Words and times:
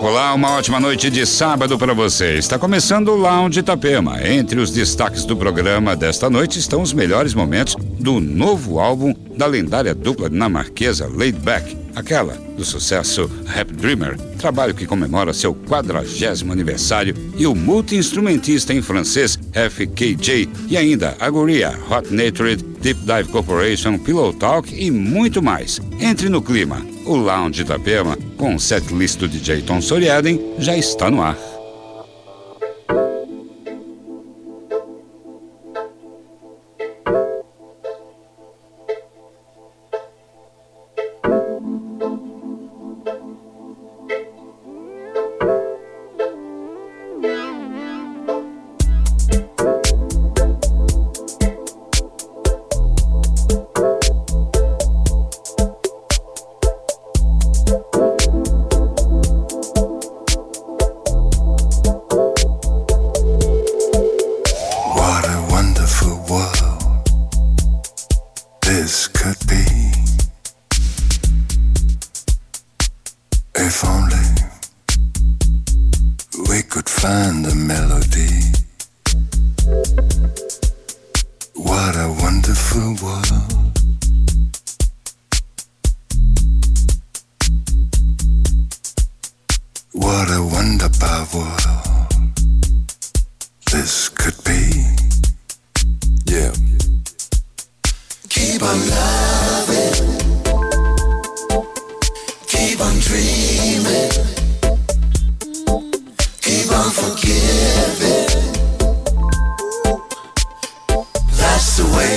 Olá, 0.00 0.32
uma 0.32 0.52
ótima 0.52 0.78
noite 0.78 1.10
de 1.10 1.26
sábado 1.26 1.76
para 1.76 1.92
você. 1.92 2.38
Está 2.38 2.58
começando 2.58 3.08
o 3.08 3.16
Lounge 3.16 3.60
Itapema. 3.60 4.26
Entre 4.26 4.60
os 4.60 4.70
destaques 4.70 5.24
do 5.24 5.36
programa 5.36 5.96
desta 5.96 6.30
noite 6.30 6.58
estão 6.58 6.80
os 6.80 6.92
melhores 6.92 7.34
momentos 7.34 7.74
do 7.74 8.20
novo 8.20 8.78
álbum 8.78 9.14
da 9.36 9.46
lendária 9.46 9.94
dupla 9.94 10.30
dinamarquesa 10.30 11.06
Laid 11.06 11.38
Back, 11.40 11.76
aquela 11.94 12.34
do 12.56 12.64
sucesso 12.64 13.30
Rap 13.46 13.72
Dreamer, 13.72 14.16
trabalho 14.38 14.74
que 14.74 14.86
comemora 14.86 15.32
seu 15.32 15.54
quadragésimo 15.54 16.52
aniversário, 16.52 17.14
e 17.36 17.46
o 17.46 17.54
multi-instrumentista 17.54 18.72
em 18.72 18.80
francês 18.80 19.38
FKJ, 19.52 20.48
e 20.68 20.76
ainda 20.76 21.16
a 21.20 21.28
guria 21.28 21.78
Hot 21.90 22.12
Natured, 22.12 22.64
Deep 22.80 23.00
Dive 23.00 23.28
Corporation, 23.30 23.98
Pillow 23.98 24.32
Talk 24.32 24.74
e 24.74 24.90
muito 24.90 25.42
mais. 25.42 25.80
Entre 26.00 26.28
no 26.28 26.40
clima. 26.40 26.97
O 27.08 27.16
Lounge 27.16 27.62
Itapema, 27.62 28.18
com 28.36 28.54
o 28.54 28.60
setlist 28.60 29.18
do 29.18 29.26
DJ 29.26 29.62
Tom 29.62 29.80
Soriaden, 29.80 30.38
já 30.58 30.76
está 30.76 31.10
no 31.10 31.22
ar. 31.22 31.57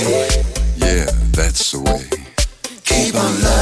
See 0.02 0.08
the 1.72 1.80
way. 1.80 2.04
Keep 2.84 3.14
on 3.14 3.40
day. 3.40 3.61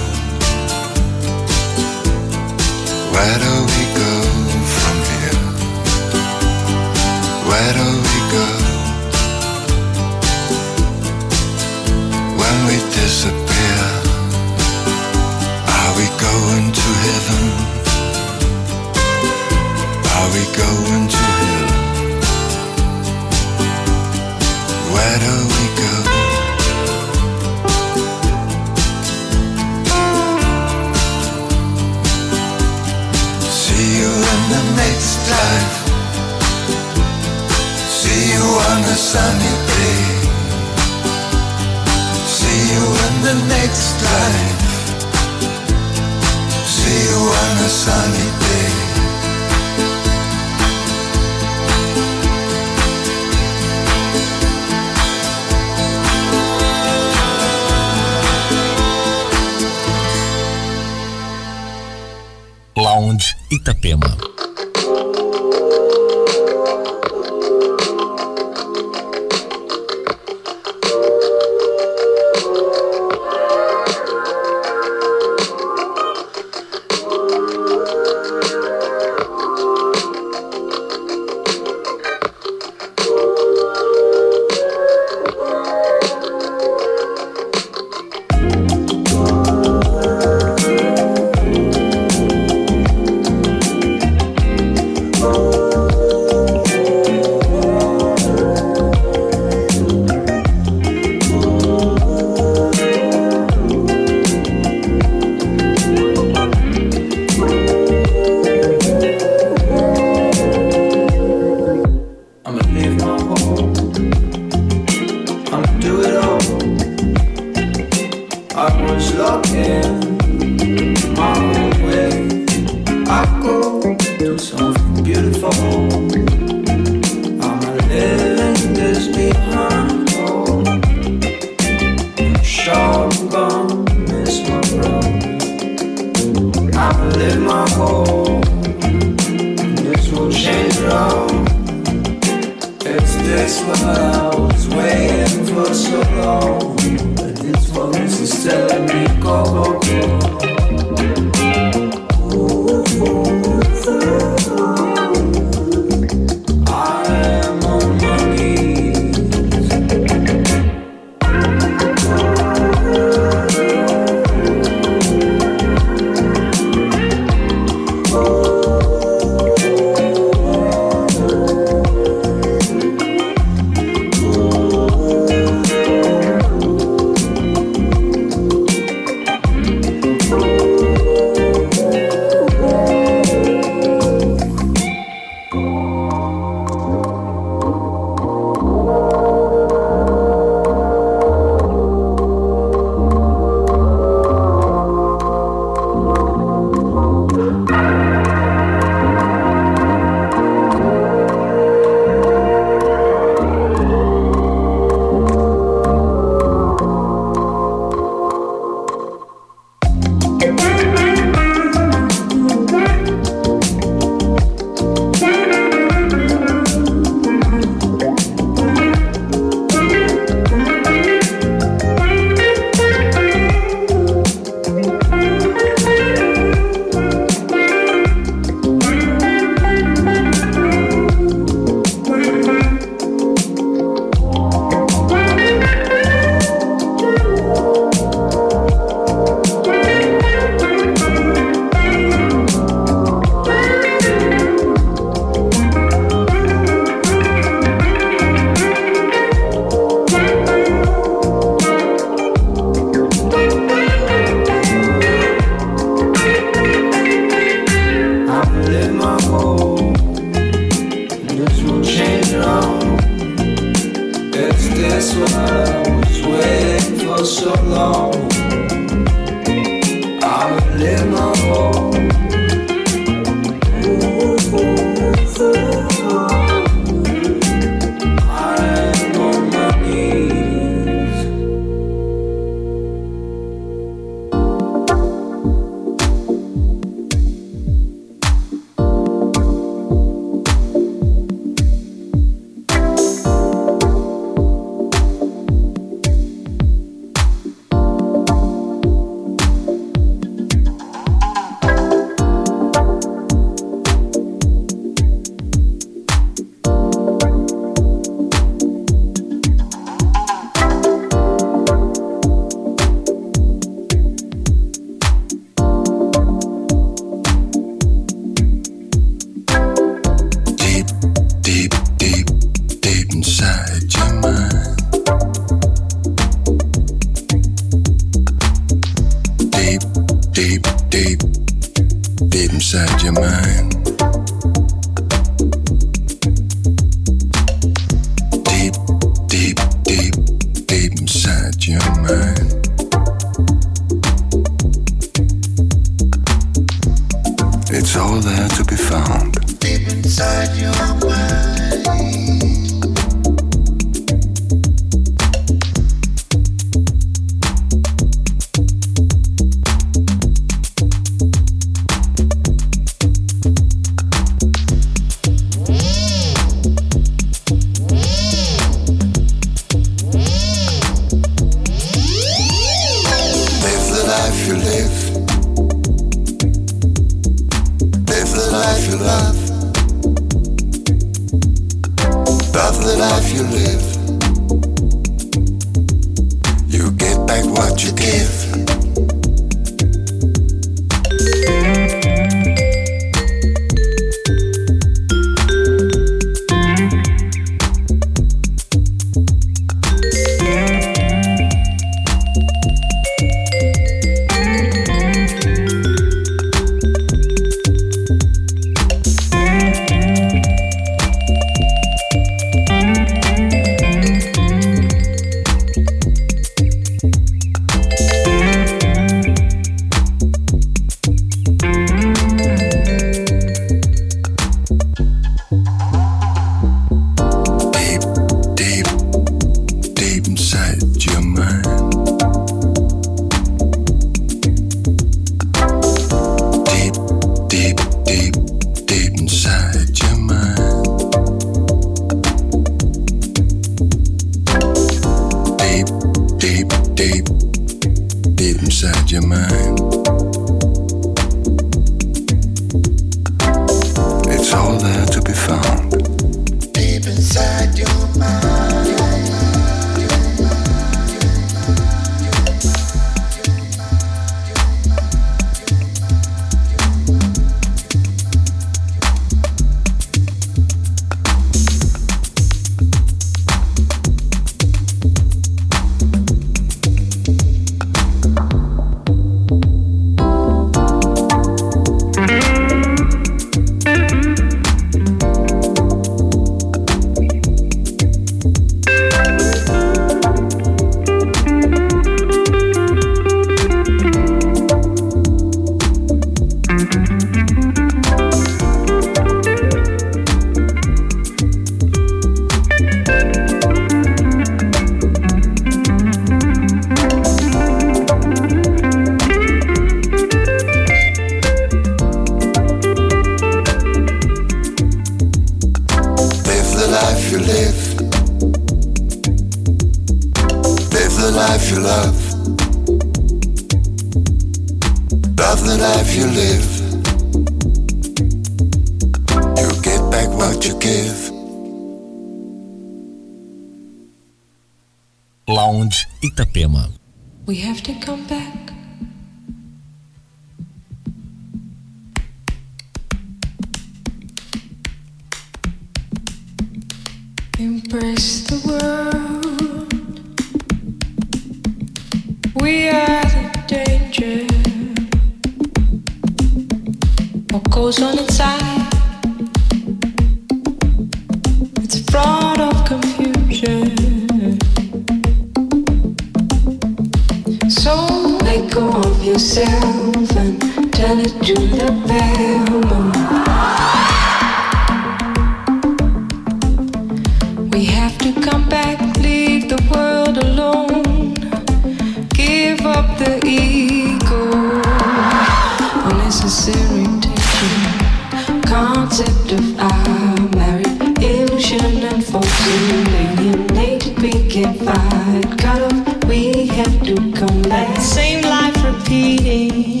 We 596.26 596.66
have 596.68 597.02
to 597.04 597.14
come 597.32 597.62
back. 597.62 598.00
Same 598.00 598.42
life 598.42 598.76
repeating 598.84 600.00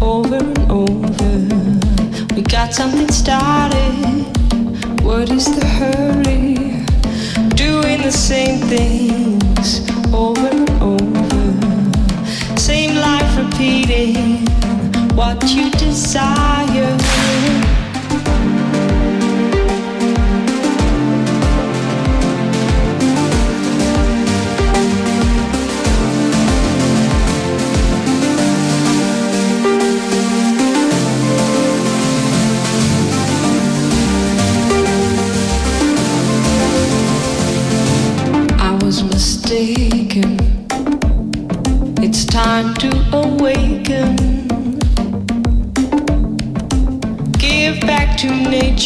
over 0.00 0.36
and 0.36 0.70
over. 0.70 2.34
We 2.34 2.42
got 2.42 2.72
something 2.72 3.10
started. 3.10 4.24
What 5.02 5.30
is 5.30 5.44
the 5.54 5.66
hurry? 5.66 6.54
Doing 7.54 8.00
the 8.02 8.10
same 8.12 8.60
things 8.68 9.86
over 10.14 10.48
and 10.48 10.70
over. 10.80 12.56
Same 12.58 12.96
life 12.96 13.36
repeating 13.36 14.46
what 15.14 15.42
you 15.50 15.70
desire. 15.72 17.19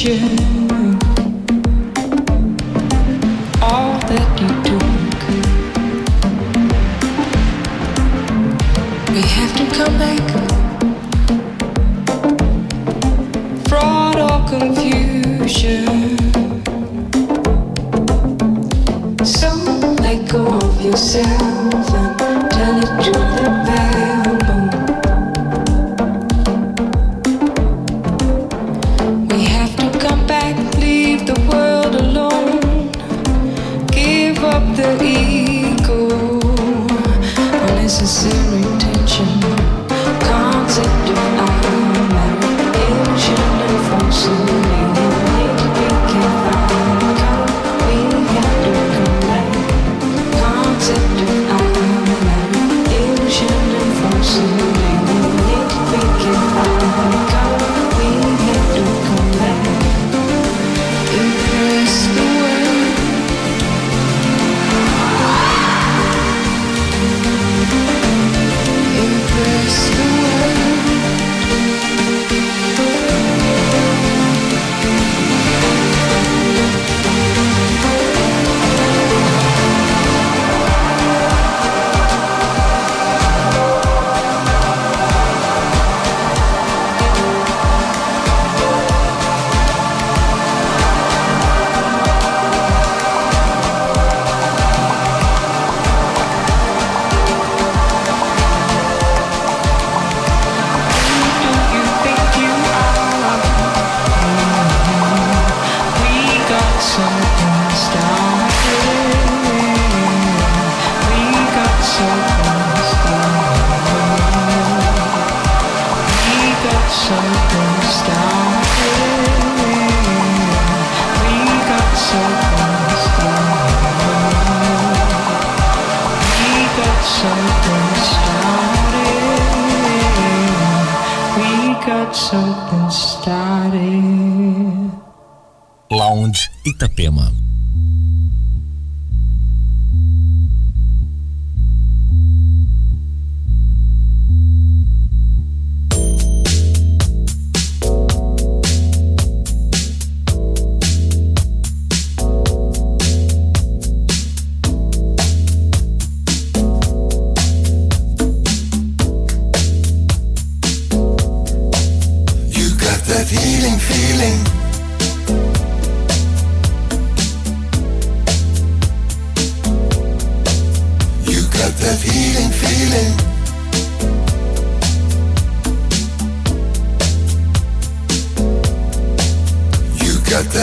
you 0.04 0.43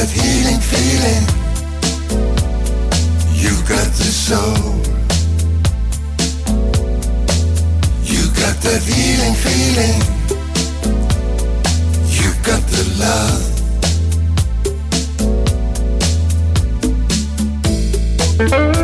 that 0.02 0.10
healing 0.10 0.60
feeling. 0.60 1.26
You 3.36 3.52
got 3.68 3.88
the 4.00 4.10
soul. 4.26 4.82
You 8.04 8.24
got 8.42 8.56
that 8.66 8.82
healing 8.82 9.36
feeling. 9.46 10.02
You 12.18 12.34
got 12.44 12.64
the 12.74 12.84
love. 13.00 13.50
Thank 18.42 18.76
you. 18.76 18.81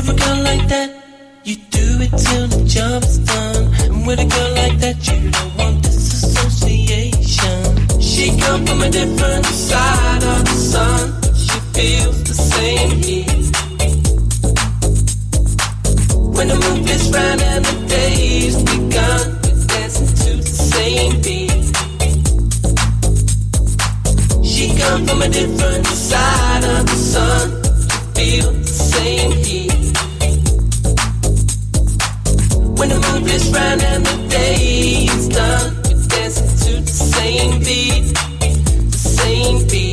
With 0.00 0.08
a 0.08 0.14
girl 0.14 0.40
like 0.42 0.66
that, 0.68 0.90
you 1.44 1.56
do 1.56 2.00
it 2.00 2.08
till 2.16 2.48
the 2.48 2.64
job 2.64 3.02
is 3.02 3.18
done. 3.18 3.74
And 3.84 4.06
with 4.06 4.18
a 4.18 4.24
girl 4.24 4.54
like 4.54 4.78
that, 4.78 5.06
you 5.06 5.30
don't 5.30 5.54
want 5.58 5.82
disassociation. 5.82 8.00
She 8.00 8.34
come 8.40 8.64
from 8.64 8.80
a 8.80 8.88
different 8.88 9.44
side 9.44 10.24
of 10.24 10.46
the 10.46 10.54
sun. 10.72 11.20
She 11.36 11.60
feels 11.76 12.24
the 12.24 12.32
same 12.32 13.02
heat. 13.04 13.52
When 16.34 16.48
the 16.48 16.56
moon 16.56 16.88
is 16.88 17.10
round 17.12 17.42
and 17.42 17.62
the 17.62 17.86
day's 17.86 18.56
begun, 18.56 19.36
we're 19.44 19.66
dancing 19.66 20.16
to 20.24 20.36
the 20.40 20.48
same 20.72 21.20
beat. 21.20 21.76
She 24.42 24.72
come 24.80 25.04
from 25.06 25.20
a 25.20 25.28
different 25.28 25.86
side 25.86 26.64
of 26.64 26.86
the 26.86 26.96
sun. 26.96 27.60
feels 28.14 28.64
the 28.64 28.72
same 28.72 29.32
heat. 29.44 29.69
When 32.80 32.88
the 32.88 32.94
mood 32.94 33.30
is 33.30 33.46
round 33.50 33.82
and 33.82 34.06
the 34.06 34.28
day 34.28 35.04
is 35.04 35.28
done, 35.28 35.76
we're 35.84 36.02
dancing 36.08 36.48
to 36.64 36.80
the 36.80 36.90
same 36.90 37.58
beat, 37.60 38.14
the 38.90 38.96
same 38.96 39.68
beat. 39.68 39.89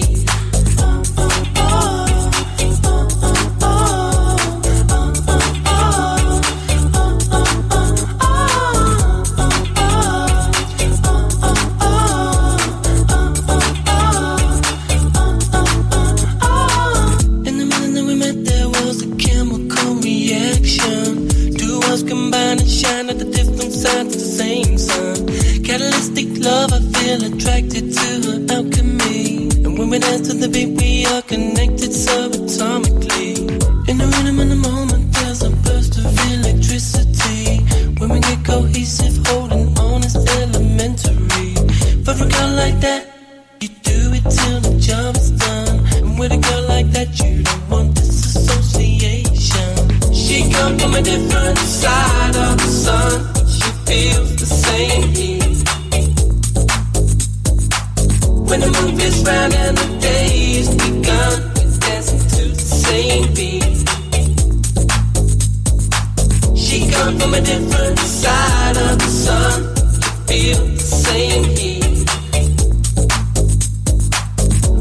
love, 26.48 26.72
I 26.72 26.80
feel 26.96 27.22
attracted 27.30 27.94
to 28.00 28.10
her 28.28 28.40
alchemy. 28.56 29.50
And 29.66 29.78
when 29.78 29.90
we 29.90 30.00
dance 30.00 30.28
to 30.30 30.34
the 30.34 30.48
beat, 30.48 30.70
we 30.80 31.06
are 31.06 31.22
connected 31.22 31.92
so. 31.94 32.47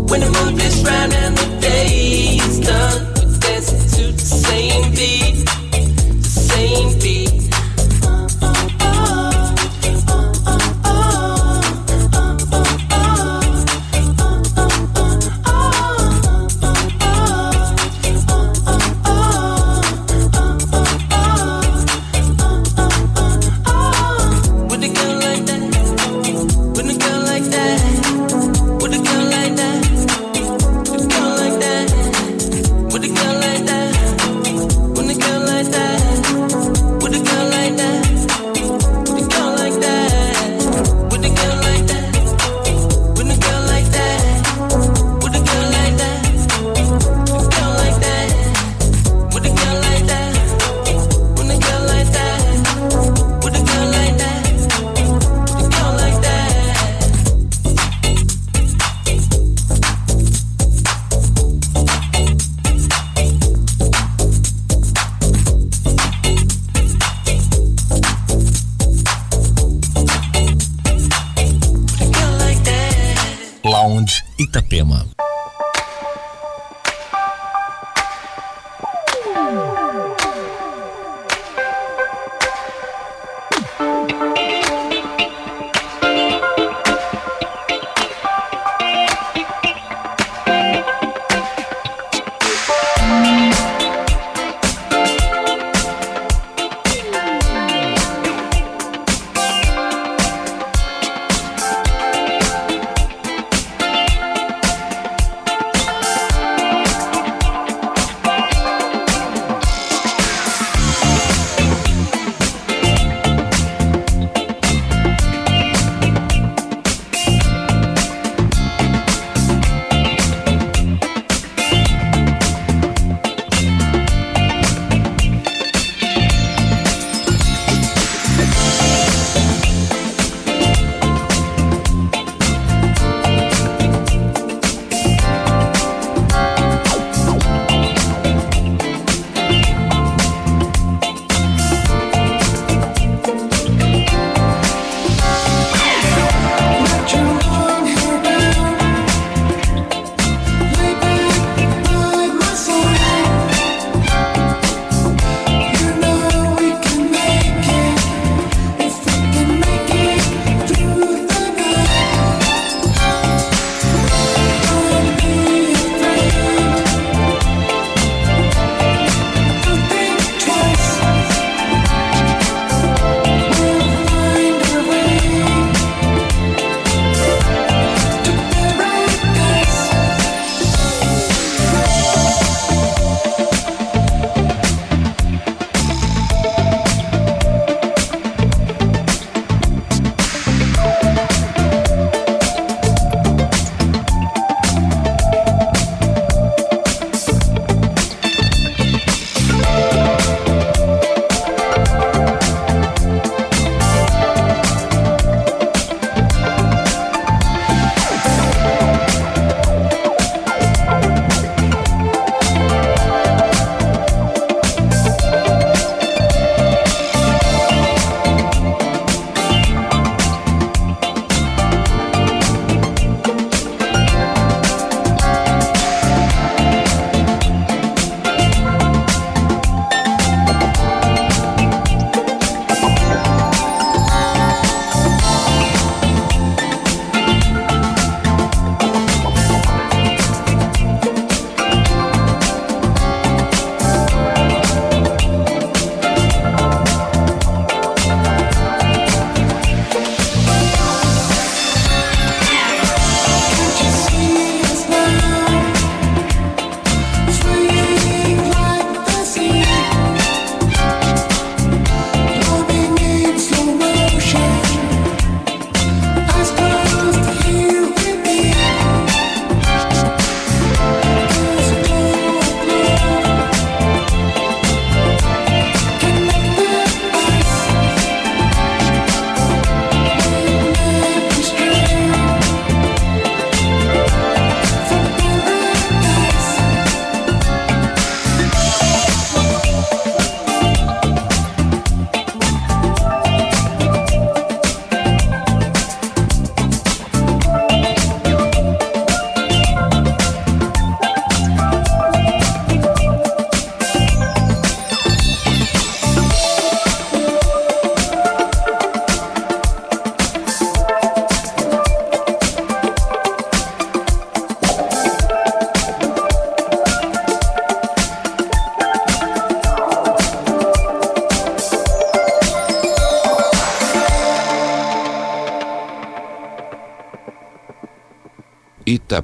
When 0.09 0.21
the 0.21 0.31
moon 0.31 0.61
is 0.61 0.85
round 0.85 1.13
and 1.13 1.37
the 1.37 1.61
day 1.61 2.39
is 2.41 2.61
done, 2.61 3.07
we're 3.17 3.39
dancing 3.39 3.89
to 3.97 4.13
the 4.13 4.19
same 4.19 4.91
beat, 4.93 5.45
the 6.23 6.29
same 6.29 6.99
beat. 7.01 7.36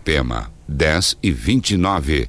Itapema, 0.03 0.51
10 0.69 1.17
e 1.23 1.31
29. 1.31 2.29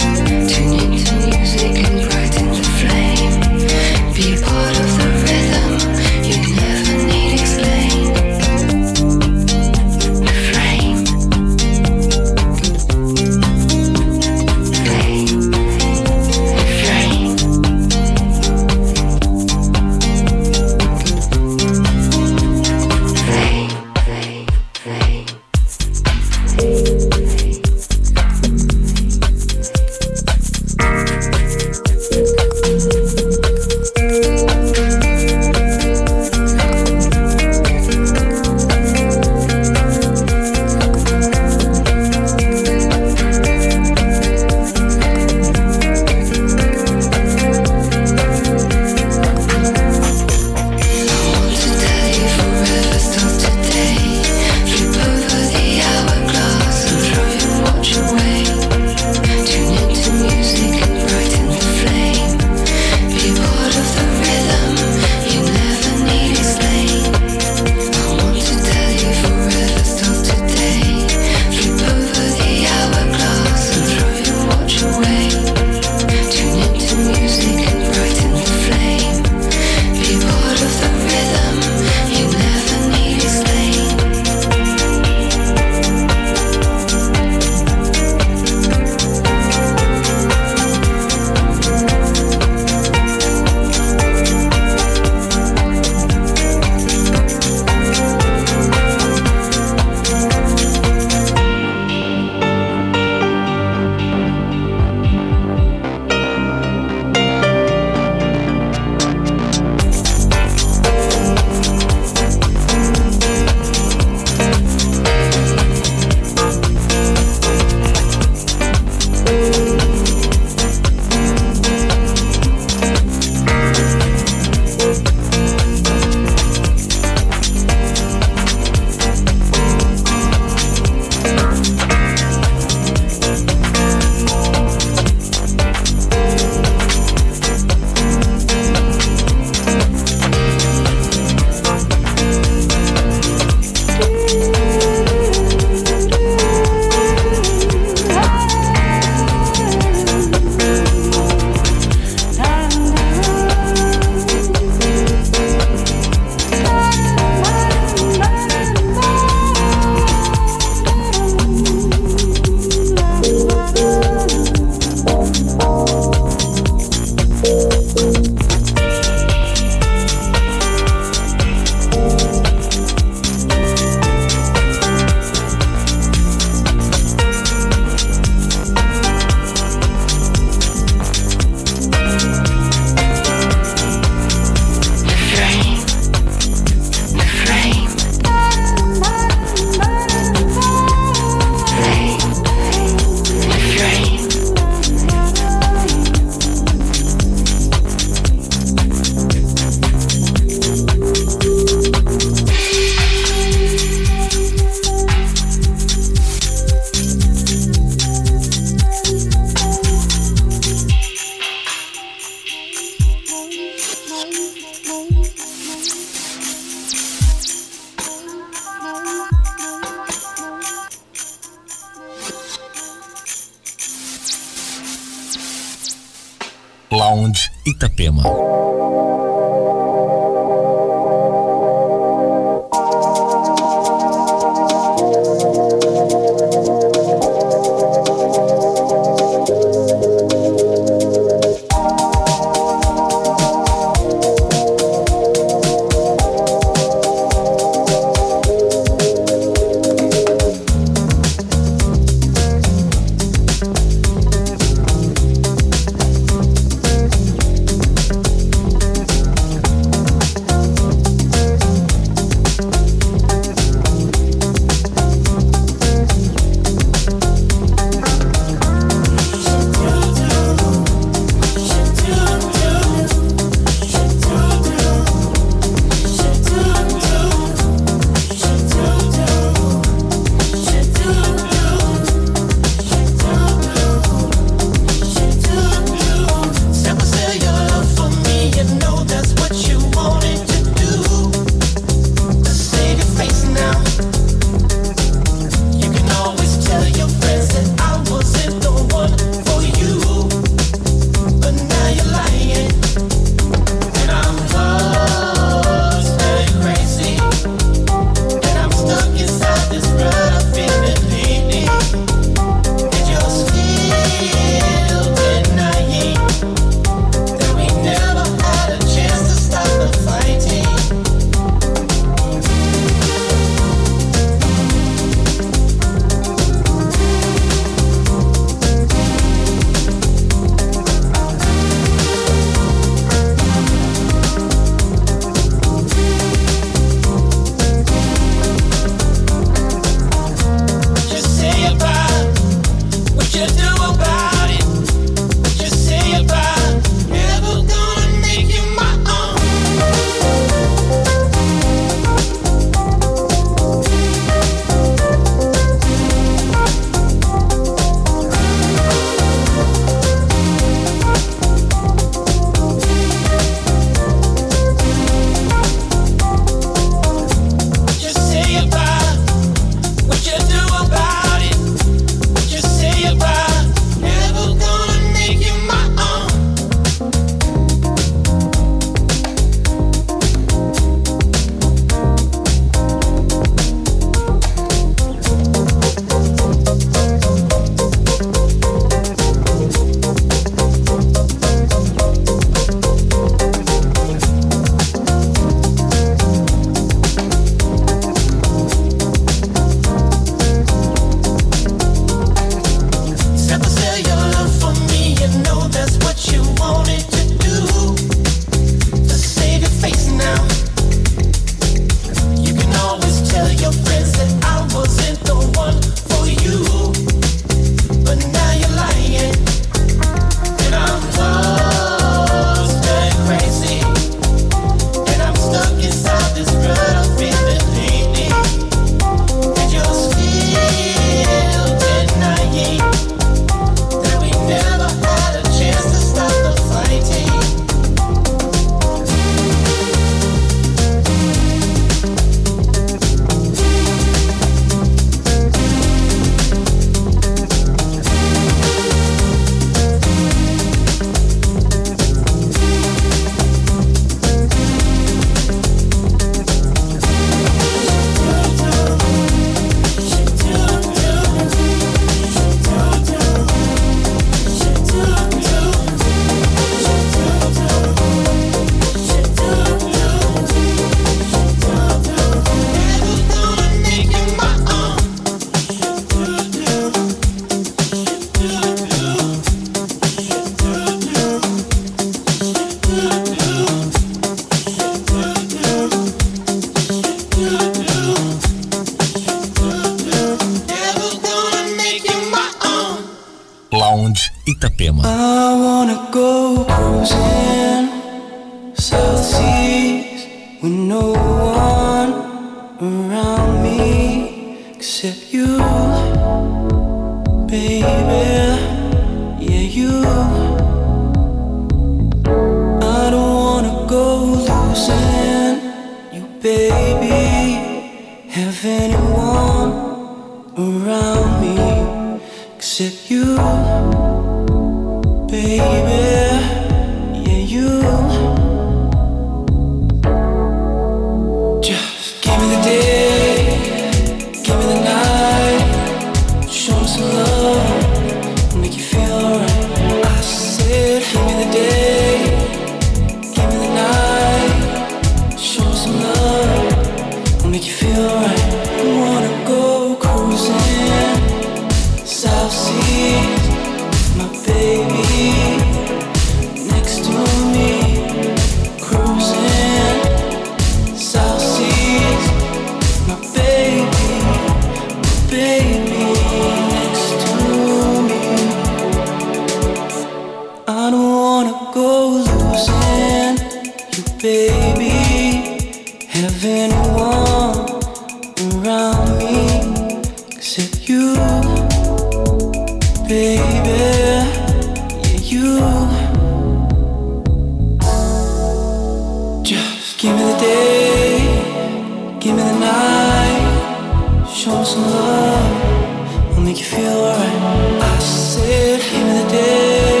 some 594.70 594.82
love 594.82 596.36
will 596.36 596.44
make 596.44 596.58
you 596.58 596.64
feel 596.64 596.92
alright. 596.92 597.82
I 597.82 597.98
said, 597.98 598.78
give 598.80 599.04
me 599.08 599.12
the 599.20 599.28
day, 599.28 600.00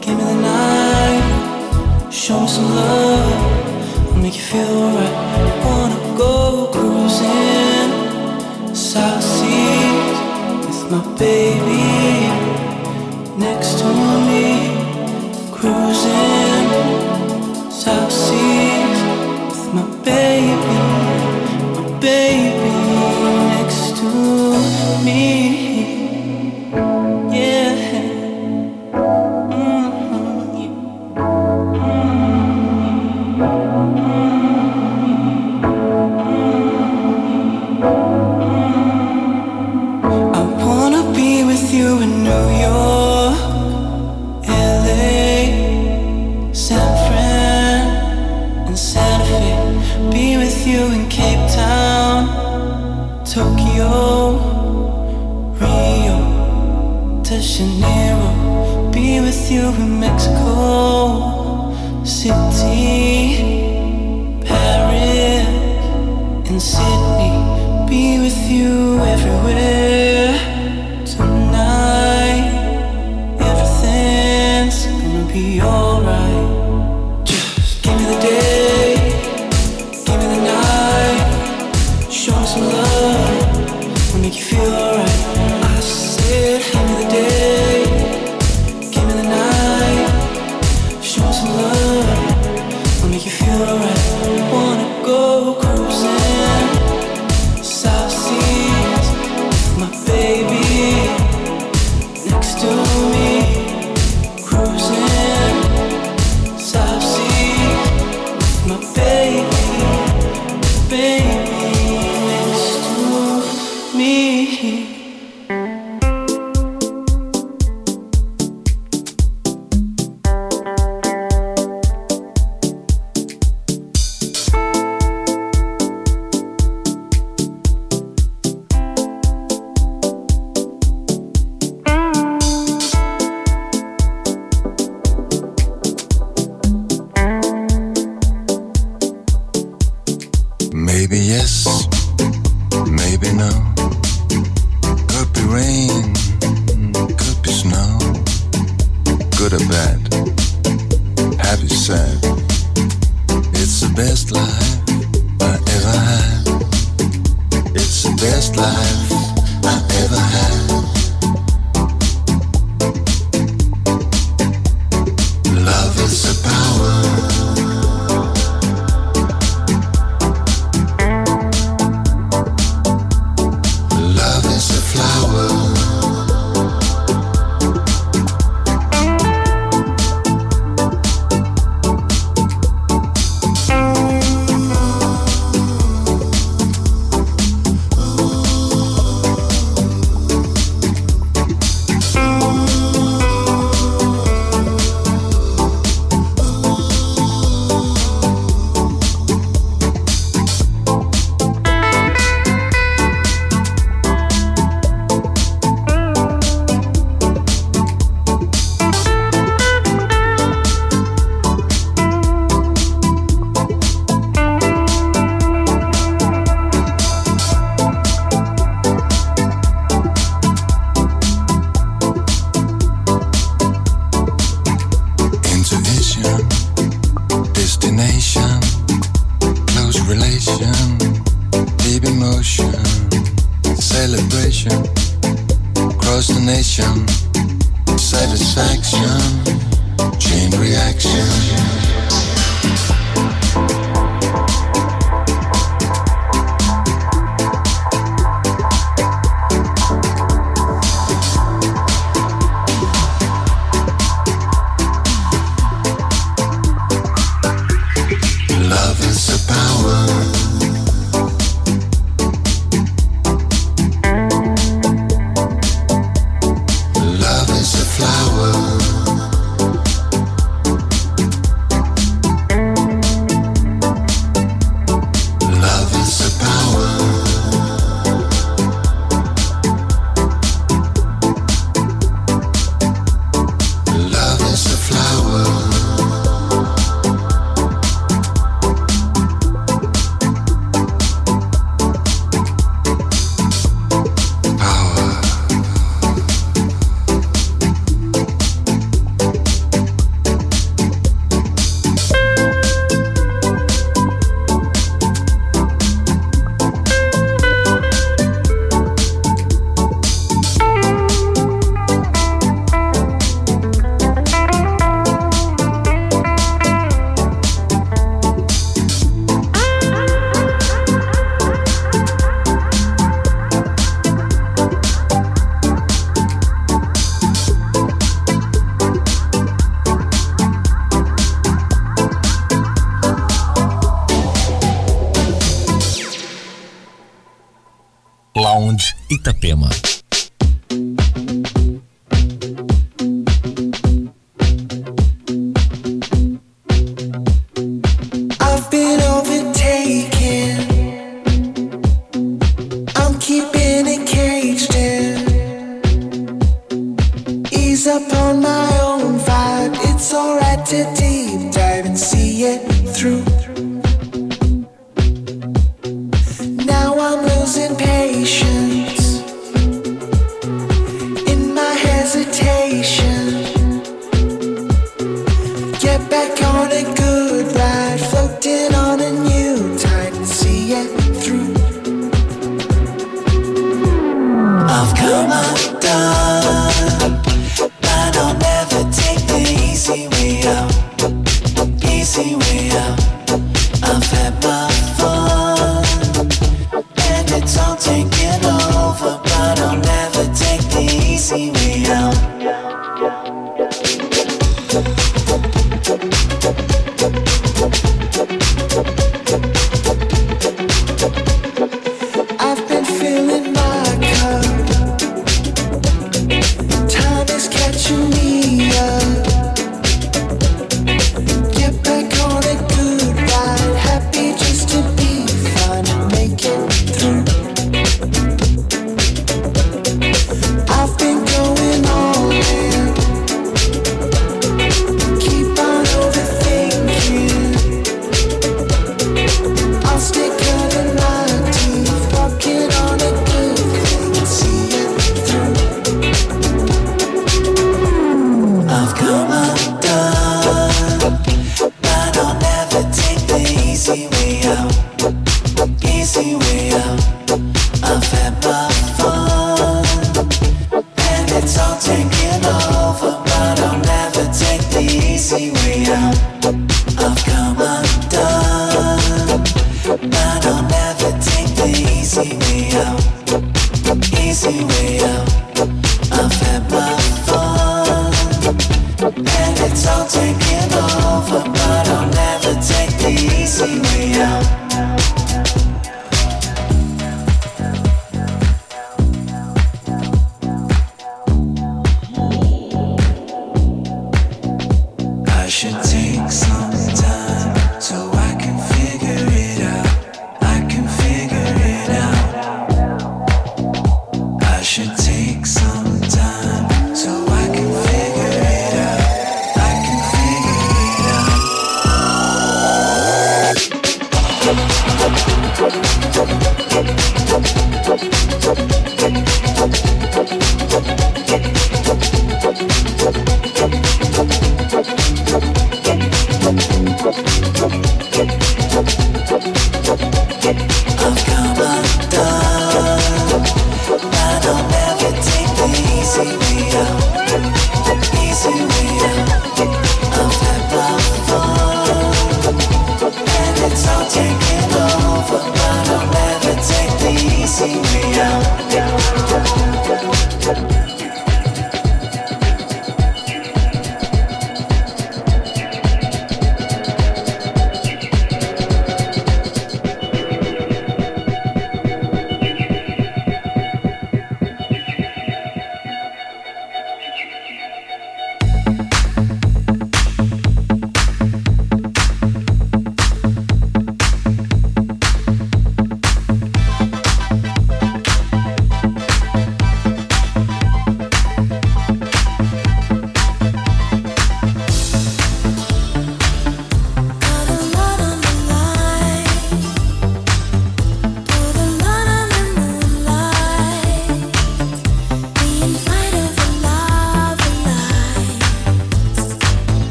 give 0.00 0.16
me 0.18 0.24
the 0.24 0.34
night. 0.34 1.22
Show 2.10 2.40
me 2.40 2.48
some 2.48 2.74
love, 2.74 4.06
will 4.08 4.20
make 4.20 4.34
you 4.34 4.42
feel 4.42 4.66
alright. 4.66 5.01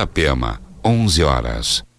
Itapema, 0.00 0.58
11 0.82 1.22
horas. 1.24 1.89